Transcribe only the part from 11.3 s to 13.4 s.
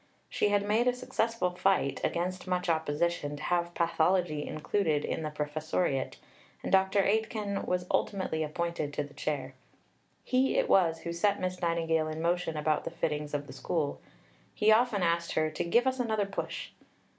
Miss Nightingale in motion about the fittings